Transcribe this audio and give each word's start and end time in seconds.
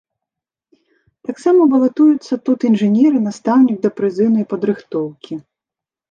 Таксама 1.29 1.61
балатуюцца 1.73 2.33
тут 2.49 2.59
інжынер 2.69 3.11
і 3.19 3.21
настаўнік 3.25 3.77
дапрызыўнай 3.83 4.47
падрыхтоўкі. 4.55 5.33